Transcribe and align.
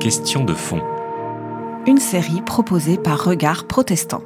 Question 0.00 0.44
de 0.44 0.54
fond. 0.54 0.82
Une 1.86 1.98
série 1.98 2.42
proposée 2.42 2.98
par 2.98 3.22
Regard 3.22 3.68
Protestant. 3.68 4.24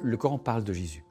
Le 0.00 0.16
Coran 0.16 0.38
parle 0.38 0.62
de 0.62 0.72
Jésus. 0.72 1.07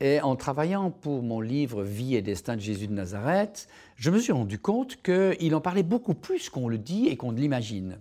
Et 0.00 0.20
en 0.20 0.36
travaillant 0.36 0.90
pour 0.90 1.22
mon 1.22 1.40
livre 1.40 1.82
Vie 1.82 2.14
et 2.14 2.22
destin 2.22 2.54
de 2.54 2.60
Jésus 2.60 2.86
de 2.86 2.92
Nazareth, 2.92 3.68
je 3.96 4.10
me 4.10 4.18
suis 4.18 4.32
rendu 4.32 4.58
compte 4.58 5.02
qu'il 5.02 5.54
en 5.54 5.60
parlait 5.60 5.82
beaucoup 5.82 6.14
plus 6.14 6.50
qu'on 6.50 6.68
le 6.68 6.78
dit 6.78 7.08
et 7.08 7.16
qu'on 7.16 7.32
l'imagine. 7.32 7.98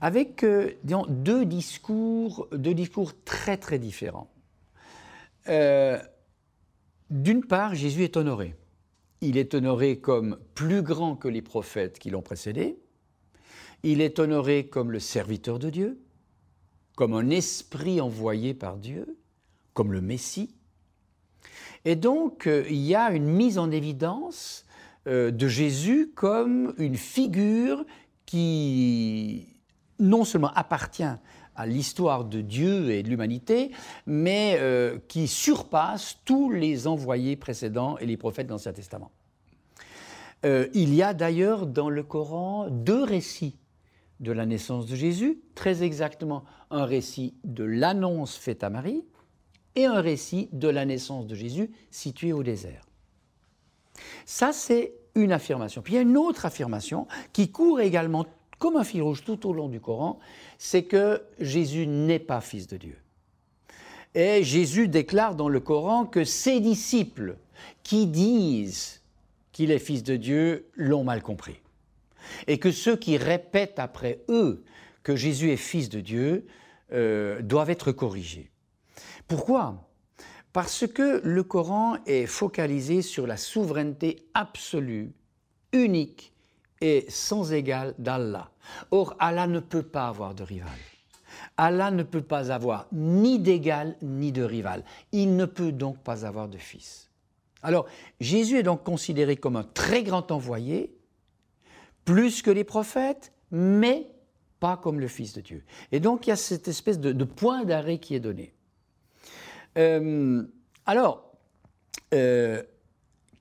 Avec 0.00 0.44
euh, 0.44 0.72
deux, 0.82 1.44
discours, 1.44 2.48
deux 2.52 2.72
discours 2.72 3.12
très 3.24 3.58
très 3.58 3.78
différents. 3.78 4.30
Euh, 5.48 5.98
D'une 7.10 7.44
part, 7.44 7.74
Jésus 7.74 8.04
est 8.04 8.16
honoré. 8.16 8.54
Il 9.20 9.36
est 9.36 9.52
honoré 9.52 9.98
comme 9.98 10.38
plus 10.54 10.80
grand 10.80 11.16
que 11.16 11.28
les 11.28 11.42
prophètes 11.42 11.98
qui 11.98 12.08
l'ont 12.08 12.22
précédé. 12.22 12.78
Il 13.82 14.00
est 14.00 14.18
honoré 14.18 14.68
comme 14.68 14.90
le 14.92 15.00
serviteur 15.00 15.58
de 15.58 15.68
Dieu, 15.68 16.00
comme 16.96 17.12
un 17.12 17.28
esprit 17.28 18.00
envoyé 18.00 18.54
par 18.54 18.78
Dieu, 18.78 19.18
comme 19.74 19.92
le 19.92 20.00
Messie. 20.00 20.54
Et 21.84 21.96
donc, 21.96 22.46
euh, 22.46 22.64
il 22.68 22.82
y 22.82 22.94
a 22.94 23.10
une 23.10 23.26
mise 23.26 23.58
en 23.58 23.70
évidence 23.70 24.64
euh, 25.06 25.30
de 25.30 25.48
Jésus 25.48 26.10
comme 26.14 26.74
une 26.78 26.96
figure 26.96 27.84
qui 28.26 29.46
non 29.98 30.24
seulement 30.24 30.52
appartient 30.54 31.02
à 31.56 31.66
l'histoire 31.66 32.24
de 32.24 32.40
Dieu 32.40 32.90
et 32.90 33.02
de 33.02 33.08
l'humanité, 33.08 33.70
mais 34.06 34.56
euh, 34.60 34.98
qui 35.08 35.26
surpasse 35.26 36.18
tous 36.24 36.50
les 36.50 36.86
envoyés 36.86 37.36
précédents 37.36 37.98
et 37.98 38.06
les 38.06 38.16
prophètes 38.16 38.46
de 38.46 38.52
l'Ancien 38.52 38.72
Testament. 38.72 39.10
il 40.44 40.94
y 40.94 41.02
a 41.02 41.12
d'ailleurs 41.12 41.66
dans 41.66 41.90
le 41.90 42.02
Coran 42.02 42.68
deux 42.70 43.02
récits 43.02 43.56
de 44.20 44.32
la 44.32 44.46
naissance 44.46 44.86
de 44.86 44.96
Jésus, 44.96 45.40
très 45.54 45.82
exactement 45.82 46.44
un 46.70 46.84
récit 46.84 47.34
de 47.44 47.64
l'annonce 47.64 48.36
faite 48.36 48.64
à 48.64 48.70
Marie 48.70 49.04
et 49.76 49.86
un 49.86 50.00
récit 50.00 50.48
de 50.52 50.68
la 50.68 50.84
naissance 50.84 51.26
de 51.26 51.34
Jésus 51.34 51.70
situé 51.90 52.32
au 52.32 52.42
désert. 52.42 52.84
Ça, 54.24 54.52
c'est 54.52 54.94
une 55.14 55.32
affirmation. 55.32 55.82
Puis 55.82 55.94
il 55.94 55.96
y 55.96 55.98
a 55.98 56.02
une 56.02 56.16
autre 56.16 56.46
affirmation 56.46 57.06
qui 57.32 57.50
court 57.50 57.80
également 57.80 58.26
comme 58.58 58.76
un 58.76 58.84
fil 58.84 59.02
rouge 59.02 59.24
tout 59.24 59.48
au 59.48 59.52
long 59.52 59.68
du 59.68 59.80
Coran, 59.80 60.20
c'est 60.58 60.84
que 60.84 61.22
Jésus 61.40 61.86
n'est 61.86 62.18
pas 62.18 62.40
fils 62.40 62.66
de 62.66 62.76
Dieu. 62.76 62.98
Et 64.14 64.44
Jésus 64.44 64.86
déclare 64.86 65.34
dans 65.34 65.48
le 65.48 65.60
Coran 65.60 66.04
que 66.04 66.24
ses 66.24 66.60
disciples 66.60 67.36
qui 67.82 68.06
disent 68.06 69.00
qu'il 69.52 69.70
est 69.70 69.78
fils 69.78 70.02
de 70.02 70.16
Dieu 70.16 70.66
l'ont 70.76 71.04
mal 71.04 71.22
compris. 71.22 71.60
Et 72.46 72.58
que 72.58 72.70
ceux 72.70 72.96
qui 72.96 73.16
répètent 73.16 73.78
après 73.78 74.20
eux 74.28 74.62
que 75.02 75.16
Jésus 75.16 75.50
est 75.50 75.56
fils 75.56 75.88
de 75.88 76.00
Dieu 76.00 76.46
euh, 76.92 77.40
doivent 77.40 77.70
être 77.70 77.92
corrigés. 77.92 78.50
Pourquoi? 79.30 79.88
Parce 80.52 80.88
que 80.88 81.20
le 81.22 81.44
Coran 81.44 81.98
est 82.04 82.26
focalisé 82.26 83.00
sur 83.00 83.28
la 83.28 83.36
souveraineté 83.36 84.26
absolue, 84.34 85.12
unique 85.72 86.32
et 86.80 87.06
sans 87.08 87.52
égale 87.52 87.94
d'Allah. 87.96 88.50
Or, 88.90 89.14
Allah 89.20 89.46
ne 89.46 89.60
peut 89.60 89.84
pas 89.84 90.08
avoir 90.08 90.34
de 90.34 90.42
rival. 90.42 90.76
Allah 91.56 91.92
ne 91.92 92.02
peut 92.02 92.22
pas 92.22 92.50
avoir 92.50 92.88
ni 92.90 93.38
d'égal 93.38 93.96
ni 94.02 94.32
de 94.32 94.42
rival. 94.42 94.82
Il 95.12 95.36
ne 95.36 95.44
peut 95.44 95.70
donc 95.70 95.98
pas 95.98 96.26
avoir 96.26 96.48
de 96.48 96.58
fils. 96.58 97.08
Alors, 97.62 97.86
Jésus 98.18 98.58
est 98.58 98.64
donc 98.64 98.82
considéré 98.82 99.36
comme 99.36 99.54
un 99.54 99.62
très 99.62 100.02
grand 100.02 100.32
envoyé, 100.32 100.92
plus 102.04 102.42
que 102.42 102.50
les 102.50 102.64
prophètes, 102.64 103.32
mais 103.52 104.08
pas 104.58 104.76
comme 104.76 104.98
le 104.98 105.06
Fils 105.06 105.34
de 105.34 105.40
Dieu. 105.40 105.62
Et 105.92 106.00
donc, 106.00 106.26
il 106.26 106.30
y 106.30 106.32
a 106.32 106.36
cette 106.36 106.66
espèce 106.66 106.98
de, 106.98 107.12
de 107.12 107.24
point 107.24 107.64
d'arrêt 107.64 107.98
qui 107.98 108.16
est 108.16 108.20
donné. 108.20 108.54
Euh, 109.78 110.42
alors, 110.86 111.32
euh, 112.14 112.62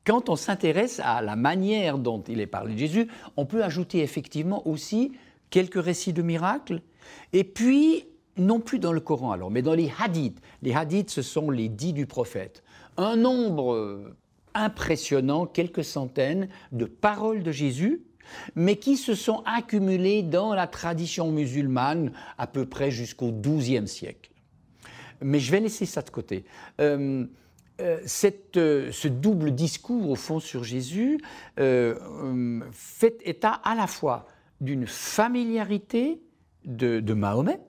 quand 0.05 0.29
on 0.29 0.35
s'intéresse 0.35 1.01
à 1.03 1.21
la 1.21 1.35
manière 1.35 1.97
dont 1.97 2.21
il 2.27 2.39
est 2.39 2.47
parlé 2.47 2.73
de 2.73 2.79
Jésus, 2.79 3.07
on 3.37 3.45
peut 3.45 3.63
ajouter 3.63 3.99
effectivement 3.99 4.67
aussi 4.67 5.11
quelques 5.49 5.83
récits 5.83 6.13
de 6.13 6.21
miracles, 6.21 6.81
et 7.33 7.43
puis, 7.43 8.05
non 8.37 8.59
plus 8.59 8.79
dans 8.79 8.93
le 8.93 8.99
Coran 8.99 9.31
alors, 9.31 9.49
mais 9.49 9.61
dans 9.61 9.73
les 9.73 9.91
hadiths. 9.99 10.39
Les 10.61 10.73
hadiths, 10.73 11.09
ce 11.09 11.21
sont 11.21 11.49
les 11.49 11.69
dits 11.69 11.93
du 11.93 12.05
prophète. 12.05 12.63
Un 12.97 13.15
nombre 13.15 14.13
impressionnant, 14.53 15.45
quelques 15.45 15.83
centaines, 15.83 16.49
de 16.71 16.85
paroles 16.85 17.43
de 17.43 17.51
Jésus, 17.51 18.03
mais 18.55 18.75
qui 18.75 18.97
se 18.97 19.15
sont 19.15 19.43
accumulées 19.45 20.23
dans 20.23 20.53
la 20.53 20.67
tradition 20.67 21.31
musulmane 21.31 22.11
à 22.37 22.47
peu 22.47 22.65
près 22.65 22.91
jusqu'au 22.91 23.31
XIIe 23.31 23.87
siècle. 23.87 24.29
Mais 25.21 25.39
je 25.39 25.51
vais 25.51 25.59
laisser 25.59 25.85
ça 25.85 26.01
de 26.01 26.09
côté. 26.09 26.45
Euh, 26.79 27.25
euh, 27.81 27.99
euh, 28.57 28.91
ce 28.91 29.07
double 29.07 29.51
discours, 29.51 30.09
au 30.09 30.15
fond, 30.15 30.39
sur 30.39 30.63
Jésus, 30.63 31.19
fait 31.57 33.21
état 33.23 33.53
à 33.63 33.75
la 33.75 33.87
fois 33.87 34.27
d'une 34.61 34.87
familiarité 34.87 36.21
de, 36.65 36.99
de 36.99 37.13
Mahomet, 37.13 37.59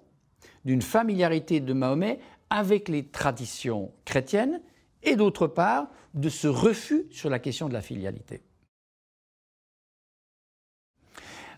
d'une 0.64 0.82
familiarité 0.82 1.60
de 1.60 1.72
Mahomet 1.72 2.20
avec 2.50 2.88
les 2.88 3.06
traditions 3.06 3.92
chrétiennes, 4.04 4.60
et 5.02 5.16
d'autre 5.16 5.46
part, 5.46 5.88
de 6.14 6.28
ce 6.28 6.48
refus 6.48 7.06
sur 7.10 7.30
la 7.30 7.38
question 7.38 7.68
de 7.68 7.72
la 7.72 7.80
filialité. 7.80 8.42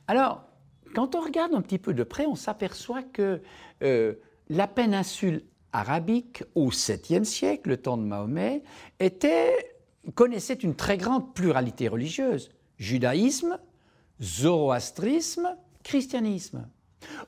Alors, 0.07 0.45
quand 0.95 1.15
on 1.15 1.21
regarde 1.21 1.55
un 1.55 1.63
petit 1.63 1.79
peu 1.79 1.95
de 1.95 2.05
près, 2.05 2.27
on 2.27 2.35
s'aperçoit 2.35 3.03
que 3.03 3.41
la 3.81 4.69
péninsule 4.69 5.43
arabique 5.73 6.45
au 6.55 6.71
7e 6.71 7.25
siècle, 7.25 7.71
le 7.71 7.77
temps 7.77 7.97
de 7.97 8.03
Mahomet, 8.03 8.63
connaissait 10.15 10.55
une 10.55 10.75
très 10.75 10.97
grande 10.97 11.35
pluralité 11.35 11.89
religieuse. 11.89 12.51
Judaïsme, 12.79 13.59
zoroastrisme, 14.21 15.57
christianisme. 15.83 16.69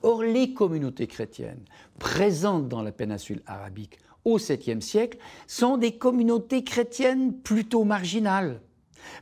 Or, 0.03 0.23
les 0.23 0.53
communautés 0.53 1.07
chrétiennes 1.07 1.65
présentes 1.99 2.69
dans 2.69 2.83
la 2.83 2.93
péninsule 2.93 3.43
arabique 3.47 3.99
au 4.25 4.39
7e 4.39 4.81
siècle 4.81 5.19
sont 5.47 5.77
des 5.77 5.97
communautés 5.99 6.65
chrétiennes 6.65 7.35
plutôt 7.35 7.85
marginales. 7.85 8.61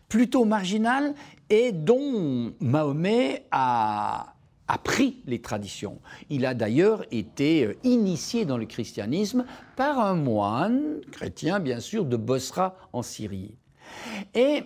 Plutôt 0.08 0.44
marginales 0.44 1.14
et 1.50 1.72
dont 1.72 2.52
Mahomet 2.60 3.46
a 3.50 4.34
a 4.72 4.78
pris 4.78 5.22
les 5.26 5.42
traditions. 5.42 6.00
Il 6.30 6.46
a 6.46 6.54
d'ailleurs 6.54 7.04
été 7.10 7.66
euh, 7.66 7.76
initié 7.84 8.46
dans 8.46 8.56
le 8.56 8.64
christianisme 8.64 9.44
par 9.76 10.00
un 10.00 10.14
moine 10.14 11.02
chrétien, 11.10 11.60
bien 11.60 11.78
sûr, 11.78 12.06
de 12.06 12.16
Bosra 12.16 12.74
en 12.94 13.02
Syrie. 13.02 13.54
Et 14.32 14.62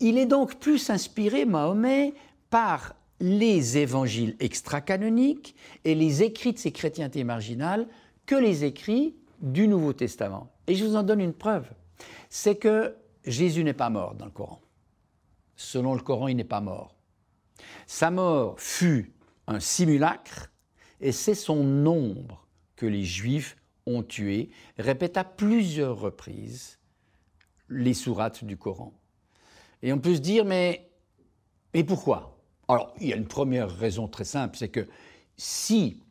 il 0.00 0.16
est 0.16 0.24
donc 0.24 0.58
plus 0.58 0.88
inspiré, 0.88 1.44
Mahomet, 1.44 2.14
par 2.48 2.94
les 3.20 3.76
évangiles 3.76 4.34
extra-canoniques 4.40 5.54
et 5.84 5.94
les 5.94 6.22
écrits 6.22 6.54
de 6.54 6.58
ces 6.58 6.72
chrétientés 6.72 7.22
marginales 7.22 7.86
que 8.24 8.34
les 8.34 8.64
écrits 8.64 9.14
du 9.42 9.68
Nouveau 9.68 9.92
Testament. 9.92 10.50
Et 10.66 10.74
je 10.74 10.86
vous 10.86 10.96
en 10.96 11.02
donne 11.02 11.20
une 11.20 11.34
preuve. 11.34 11.68
C'est 12.30 12.56
que 12.56 12.96
Jésus 13.26 13.62
n'est 13.62 13.74
pas 13.74 13.90
mort 13.90 14.14
dans 14.14 14.24
le 14.24 14.30
Coran. 14.30 14.62
Selon 15.54 15.94
le 15.94 16.00
Coran, 16.00 16.28
il 16.28 16.36
n'est 16.36 16.44
pas 16.44 16.62
mort. 16.62 16.94
Sa 17.86 18.10
mort 18.10 18.58
fut 18.58 19.12
un 19.48 19.60
simulacre 19.60 20.52
et 21.00 21.10
c'est 21.12 21.34
son 21.34 21.64
nombre 21.64 22.46
que 22.76 22.86
les 22.86 23.04
Juifs 23.04 23.56
ont 23.86 24.02
tué, 24.02 24.50
répète 24.78 25.16
à 25.16 25.24
plusieurs 25.24 25.98
reprises 25.98 26.78
les 27.68 27.94
sourates 27.94 28.44
du 28.44 28.56
Coran. 28.56 28.92
Et 29.82 29.92
on 29.92 29.98
peut 29.98 30.14
se 30.14 30.20
dire, 30.20 30.44
mais, 30.44 30.90
mais 31.74 31.84
pourquoi? 31.84 32.38
Alors, 32.68 32.94
il 33.00 33.08
y 33.08 33.12
a 33.12 33.16
une 33.16 33.26
première 33.26 33.70
raison 33.70 34.08
très 34.08 34.24
simple, 34.24 34.56
c'est 34.56 34.68
que 34.68 34.86
si 35.36 36.02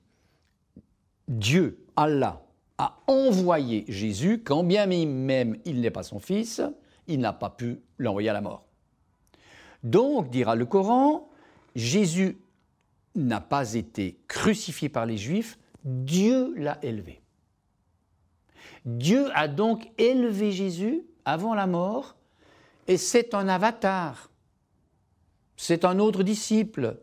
Dieu, 1.27 1.85
Allah, 1.95 2.43
a 2.77 2.99
envoyé 3.07 3.85
Jésus, 3.87 4.41
quand 4.43 4.63
bien 4.63 4.85
même 4.85 5.57
il 5.65 5.81
n'est 5.81 5.91
pas 5.91 6.03
son 6.03 6.19
fils, 6.19 6.61
il 7.07 7.19
n'a 7.19 7.33
pas 7.33 7.49
pu 7.49 7.81
l'envoyer 7.97 8.29
à 8.29 8.33
la 8.33 8.41
mort. 8.41 8.65
Donc, 9.83 10.29
dira 10.29 10.55
le 10.55 10.65
Coran, 10.65 11.29
Jésus 11.75 12.37
n'a 13.17 13.41
pas 13.41 13.73
été 13.73 14.17
crucifié 14.27 14.89
par 14.89 15.05
les 15.05 15.17
Juifs, 15.17 15.57
Dieu 15.83 16.53
l'a 16.55 16.77
élevé. 16.83 17.21
Dieu 18.85 19.27
a 19.33 19.47
donc 19.47 19.89
élevé 19.97 20.51
Jésus 20.51 21.03
avant 21.25 21.53
la 21.53 21.67
mort, 21.67 22.15
et 22.87 22.97
c'est 22.97 23.33
un 23.33 23.49
avatar. 23.49 24.31
c'est 25.57 25.83
un 25.83 25.99
autre 25.99 26.23
disciple, 26.23 26.97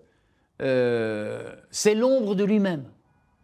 euh, 0.62 1.55
c'est 1.70 1.94
l'ombre 1.94 2.34
de 2.34 2.44
lui-même. 2.44 2.84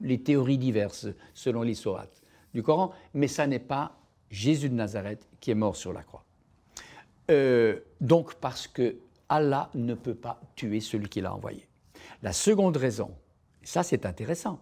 Les 0.00 0.22
théories 0.22 0.56
diverses 0.56 1.08
selon 1.34 1.62
les 1.62 1.74
sourates 1.74 2.22
du 2.54 2.62
Coran, 2.62 2.92
mais 3.12 3.28
ça 3.28 3.46
n'est 3.46 3.58
pas 3.58 3.98
Jésus 4.30 4.70
de 4.70 4.74
Nazareth 4.74 5.28
qui 5.40 5.50
est 5.50 5.54
mort 5.54 5.76
sur 5.76 5.92
la 5.92 6.02
croix. 6.02 6.24
Euh, 7.30 7.80
donc 8.00 8.36
parce 8.36 8.66
que 8.66 8.96
Allah 9.28 9.70
ne 9.74 9.94
peut 9.94 10.14
pas 10.14 10.40
tuer 10.56 10.80
celui 10.80 11.08
qu'il 11.08 11.26
a 11.26 11.34
envoyé. 11.34 11.69
La 12.22 12.32
seconde 12.32 12.76
raison, 12.76 13.10
et 13.62 13.66
ça 13.66 13.82
c'est 13.82 14.06
intéressant, 14.06 14.60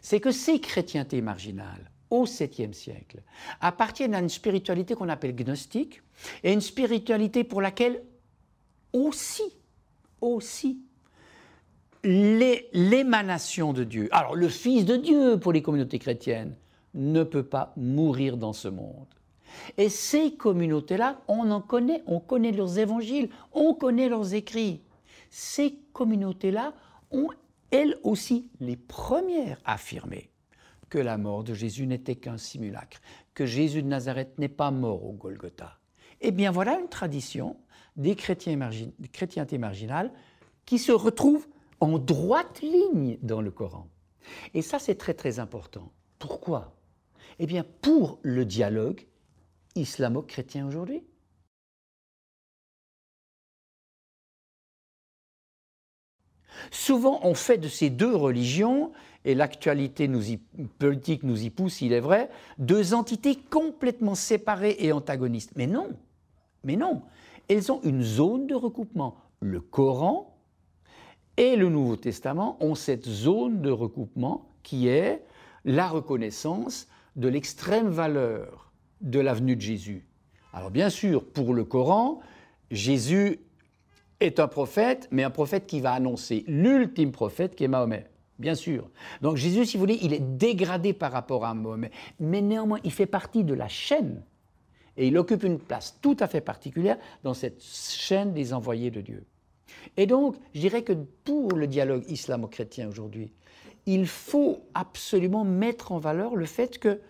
c'est 0.00 0.20
que 0.20 0.32
ces 0.32 0.60
chrétientés 0.60 1.20
marginales 1.20 1.90
au 2.10 2.24
7e 2.24 2.72
siècle 2.72 3.22
appartiennent 3.60 4.14
à 4.14 4.20
une 4.20 4.28
spiritualité 4.28 4.94
qu'on 4.94 5.08
appelle 5.08 5.34
gnostique 5.34 6.02
et 6.42 6.52
une 6.52 6.60
spiritualité 6.60 7.44
pour 7.44 7.60
laquelle 7.60 8.02
aussi, 8.92 9.42
aussi, 10.20 10.80
l'émanation 12.04 13.72
de 13.72 13.84
Dieu, 13.84 14.08
alors 14.12 14.34
le 14.34 14.48
Fils 14.48 14.84
de 14.84 14.96
Dieu 14.96 15.38
pour 15.38 15.52
les 15.52 15.62
communautés 15.62 15.98
chrétiennes, 15.98 16.56
ne 16.94 17.22
peut 17.22 17.42
pas 17.42 17.72
mourir 17.76 18.36
dans 18.36 18.52
ce 18.52 18.68
monde. 18.68 19.06
Et 19.76 19.88
ces 19.88 20.32
communautés-là, 20.32 21.20
on 21.28 21.50
en 21.50 21.60
connaît, 21.60 22.02
on 22.06 22.20
connaît 22.20 22.52
leurs 22.52 22.78
évangiles, 22.78 23.28
on 23.52 23.74
connaît 23.74 24.08
leurs 24.08 24.34
écrits. 24.34 24.80
Ces 25.30 25.78
communautés-là 25.92 26.74
ont 27.10 27.30
elles 27.70 27.98
aussi 28.02 28.50
les 28.60 28.76
premières 28.76 29.60
affirmé 29.64 30.30
que 30.88 30.98
la 30.98 31.18
mort 31.18 31.44
de 31.44 31.54
Jésus 31.54 31.86
n'était 31.86 32.16
qu'un 32.16 32.38
simulacre, 32.38 33.00
que 33.34 33.44
Jésus 33.46 33.82
de 33.82 33.88
Nazareth 33.88 34.38
n'est 34.38 34.48
pas 34.48 34.70
mort 34.70 35.04
au 35.04 35.12
Golgotha. 35.12 35.78
Eh 36.20 36.30
bien 36.30 36.50
voilà 36.50 36.78
une 36.80 36.88
tradition 36.88 37.56
des, 37.96 38.16
chrétiens 38.16 38.70
des 38.98 39.08
chrétientés 39.08 39.58
marginales 39.58 40.12
qui 40.64 40.78
se 40.78 40.92
retrouve 40.92 41.46
en 41.80 41.98
droite 41.98 42.60
ligne 42.62 43.18
dans 43.22 43.40
le 43.40 43.50
Coran. 43.50 43.88
Et 44.54 44.62
ça 44.62 44.78
c'est 44.78 44.96
très 44.96 45.14
très 45.14 45.38
important. 45.38 45.92
Pourquoi? 46.18 46.74
Eh 47.38 47.46
bien 47.46 47.64
pour 47.82 48.18
le 48.22 48.44
dialogue 48.44 49.06
islamo-chrétien 49.74 50.66
aujourd'hui. 50.66 51.02
Souvent, 56.70 57.20
on 57.22 57.34
fait 57.34 57.58
de 57.58 57.68
ces 57.68 57.90
deux 57.90 58.14
religions, 58.14 58.92
et 59.24 59.34
l'actualité 59.34 60.10
politique 60.78 61.22
nous 61.22 61.44
y 61.44 61.50
pousse, 61.50 61.80
il 61.80 61.92
est 61.92 62.00
vrai, 62.00 62.30
deux 62.58 62.94
entités 62.94 63.36
complètement 63.36 64.14
séparées 64.14 64.76
et 64.78 64.92
antagonistes. 64.92 65.52
Mais 65.56 65.66
non, 65.66 65.88
mais 66.64 66.76
non. 66.76 67.02
Elles 67.48 67.72
ont 67.72 67.80
une 67.82 68.02
zone 68.02 68.46
de 68.46 68.54
recoupement. 68.54 69.16
Le 69.40 69.60
Coran 69.60 70.36
et 71.36 71.56
le 71.56 71.68
Nouveau 71.68 71.96
Testament 71.96 72.56
ont 72.60 72.74
cette 72.74 73.06
zone 73.06 73.62
de 73.62 73.70
recoupement 73.70 74.48
qui 74.62 74.88
est 74.88 75.24
la 75.64 75.88
reconnaissance 75.88 76.88
de 77.16 77.28
l'extrême 77.28 77.88
valeur 77.88 78.72
de 79.00 79.20
la 79.20 79.34
venue 79.34 79.56
de 79.56 79.60
Jésus. 79.60 80.06
Alors 80.52 80.70
bien 80.70 80.90
sûr, 80.90 81.24
pour 81.24 81.54
le 81.54 81.64
Coran, 81.64 82.20
Jésus 82.70 83.40
est 84.20 84.40
un 84.40 84.48
prophète, 84.48 85.08
mais 85.10 85.22
un 85.22 85.30
prophète 85.30 85.66
qui 85.66 85.80
va 85.80 85.92
annoncer 85.92 86.44
l'ultime 86.48 87.12
prophète 87.12 87.54
qui 87.54 87.64
est 87.64 87.68
Mahomet. 87.68 88.06
Bien 88.38 88.54
sûr. 88.54 88.88
Donc 89.20 89.36
Jésus, 89.36 89.66
si 89.66 89.76
vous 89.76 89.82
voulez, 89.82 89.98
il 90.00 90.12
est 90.12 90.20
dégradé 90.20 90.92
par 90.92 91.12
rapport 91.12 91.44
à 91.44 91.54
Mahomet. 91.54 91.90
Mais 92.20 92.40
néanmoins, 92.40 92.78
il 92.84 92.92
fait 92.92 93.06
partie 93.06 93.44
de 93.44 93.54
la 93.54 93.68
chaîne. 93.68 94.22
Et 94.96 95.08
il 95.08 95.18
occupe 95.18 95.44
une 95.44 95.58
place 95.58 95.98
tout 96.02 96.16
à 96.20 96.26
fait 96.26 96.40
particulière 96.40 96.98
dans 97.22 97.34
cette 97.34 97.62
chaîne 97.62 98.32
des 98.32 98.52
envoyés 98.52 98.90
de 98.90 99.00
Dieu. 99.00 99.24
Et 99.96 100.06
donc, 100.06 100.36
je 100.54 100.60
dirais 100.60 100.82
que 100.82 100.92
pour 101.24 101.52
le 101.52 101.66
dialogue 101.66 102.04
islamo-chrétien 102.08 102.88
aujourd'hui, 102.88 103.32
il 103.86 104.06
faut 104.06 104.60
absolument 104.74 105.44
mettre 105.44 105.92
en 105.92 105.98
valeur 105.98 106.36
le 106.36 106.46
fait 106.46 106.78
que 106.78 107.00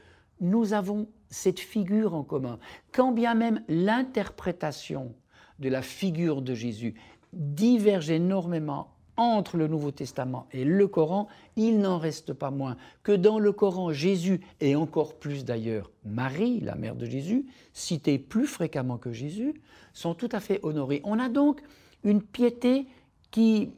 nous 0.40 0.74
avons 0.74 1.08
cette 1.30 1.60
figure 1.60 2.14
en 2.14 2.22
commun. 2.22 2.58
Quand 2.92 3.12
bien 3.12 3.34
même 3.34 3.62
l'interprétation 3.68 5.14
de 5.58 5.68
la 5.68 5.82
figure 5.82 6.42
de 6.42 6.54
Jésus 6.54 6.94
diverge 7.32 8.10
énormément 8.10 8.88
entre 9.18 9.56
le 9.56 9.66
Nouveau 9.66 9.90
Testament 9.90 10.46
et 10.52 10.64
le 10.64 10.86
Coran, 10.86 11.26
il 11.56 11.80
n'en 11.80 11.98
reste 11.98 12.32
pas 12.32 12.52
moins 12.52 12.76
que 13.02 13.12
dans 13.12 13.40
le 13.40 13.50
Coran, 13.50 13.92
Jésus, 13.92 14.40
et 14.60 14.76
encore 14.76 15.18
plus 15.18 15.44
d'ailleurs 15.44 15.90
Marie, 16.04 16.60
la 16.60 16.76
mère 16.76 16.94
de 16.94 17.04
Jésus, 17.04 17.46
citée 17.72 18.18
plus 18.18 18.46
fréquemment 18.46 18.96
que 18.96 19.12
Jésus, 19.12 19.54
sont 19.92 20.14
tout 20.14 20.28
à 20.30 20.38
fait 20.38 20.60
honorés. 20.62 21.00
On 21.04 21.18
a 21.18 21.28
donc 21.28 21.60
une 22.04 22.22
piété 22.22 22.86
qui 23.32 23.72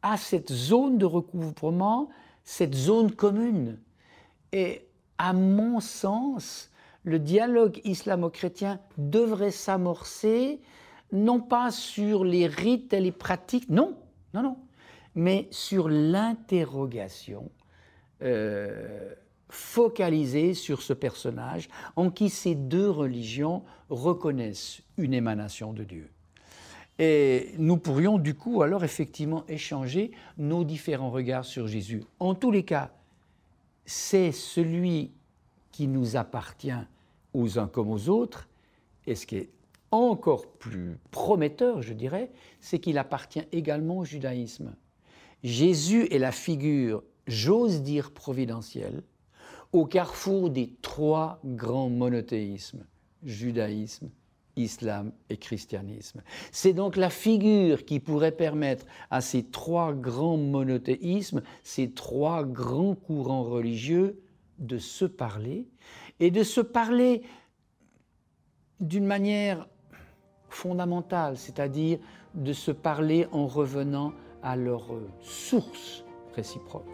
a 0.00 0.16
cette 0.16 0.52
zone 0.52 0.96
de 0.96 1.04
recouvrement, 1.04 2.08
cette 2.44 2.74
zone 2.74 3.12
commune. 3.12 3.78
Et 4.52 4.86
à 5.18 5.34
mon 5.34 5.80
sens, 5.80 6.70
le 7.08 7.18
dialogue 7.18 7.80
islamo-chrétien 7.84 8.80
devrait 8.98 9.50
s'amorcer 9.50 10.60
non 11.10 11.40
pas 11.40 11.70
sur 11.70 12.24
les 12.24 12.46
rites 12.46 12.92
et 12.92 13.00
les 13.00 13.12
pratiques, 13.12 13.70
non, 13.70 13.96
non, 14.34 14.42
non, 14.42 14.56
mais 15.14 15.48
sur 15.50 15.88
l'interrogation 15.88 17.50
euh, 18.22 19.14
focalisée 19.48 20.52
sur 20.52 20.82
ce 20.82 20.92
personnage 20.92 21.68
en 21.96 22.10
qui 22.10 22.28
ces 22.28 22.54
deux 22.54 22.90
religions 22.90 23.62
reconnaissent 23.88 24.82
une 24.98 25.14
émanation 25.14 25.72
de 25.72 25.84
Dieu. 25.84 26.10
Et 26.98 27.54
nous 27.58 27.78
pourrions 27.78 28.18
du 28.18 28.34
coup 28.34 28.62
alors 28.62 28.84
effectivement 28.84 29.44
échanger 29.48 30.10
nos 30.36 30.64
différents 30.64 31.10
regards 31.10 31.44
sur 31.44 31.68
Jésus. 31.68 32.02
En 32.18 32.34
tous 32.34 32.50
les 32.50 32.64
cas, 32.64 32.90
c'est 33.86 34.32
celui 34.32 35.12
qui 35.70 35.86
nous 35.86 36.16
appartient 36.16 36.72
aux 37.34 37.58
uns 37.58 37.68
comme 37.68 37.90
aux 37.90 38.08
autres. 38.08 38.48
Et 39.06 39.14
ce 39.14 39.26
qui 39.26 39.36
est 39.36 39.50
encore 39.90 40.46
plus 40.46 40.98
prometteur, 41.10 41.82
je 41.82 41.94
dirais, 41.94 42.30
c'est 42.60 42.78
qu'il 42.78 42.98
appartient 42.98 43.44
également 43.52 43.98
au 43.98 44.04
judaïsme. 44.04 44.74
Jésus 45.42 46.08
est 46.12 46.18
la 46.18 46.32
figure, 46.32 47.02
j'ose 47.26 47.82
dire 47.82 48.10
providentielle, 48.10 49.02
au 49.72 49.86
carrefour 49.86 50.50
des 50.50 50.72
trois 50.82 51.40
grands 51.44 51.90
monothéismes, 51.90 52.84
judaïsme, 53.22 54.10
islam 54.56 55.12
et 55.30 55.36
christianisme. 55.36 56.22
C'est 56.50 56.72
donc 56.72 56.96
la 56.96 57.10
figure 57.10 57.84
qui 57.84 58.00
pourrait 58.00 58.32
permettre 58.32 58.84
à 59.10 59.20
ces 59.20 59.44
trois 59.44 59.92
grands 59.92 60.36
monothéismes, 60.36 61.42
ces 61.62 61.90
trois 61.90 62.44
grands 62.44 62.94
courants 62.94 63.44
religieux, 63.44 64.20
de 64.58 64.78
se 64.78 65.04
parler 65.04 65.68
et 66.20 66.30
de 66.30 66.42
se 66.42 66.60
parler 66.60 67.22
d'une 68.80 69.06
manière 69.06 69.66
fondamentale, 70.48 71.36
c'est-à-dire 71.36 71.98
de 72.34 72.52
se 72.52 72.70
parler 72.70 73.26
en 73.32 73.46
revenant 73.46 74.12
à 74.42 74.56
leur 74.56 74.86
source 75.20 76.04
réciproque. 76.34 76.84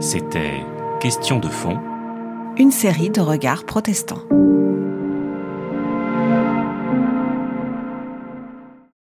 C'était 0.00 0.64
Question 1.00 1.38
de 1.38 1.46
fond. 1.46 1.78
Une 2.56 2.72
série 2.72 3.10
de 3.10 3.20
regards 3.20 3.64
protestants. 3.64 4.24